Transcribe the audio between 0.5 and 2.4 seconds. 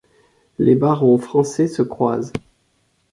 Les barons français se croisent.